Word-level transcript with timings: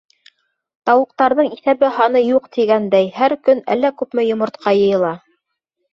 Тауыҡтарының 0.89 1.51
иҫәбе-һаны 1.57 2.23
юҡ 2.23 2.49
тигәндәй: 2.57 3.11
һәр 3.19 3.37
көн 3.49 3.61
әллә 3.75 3.95
күпме 4.01 4.29
йомортҡа 4.31 4.75
йыйыла. 4.83 5.17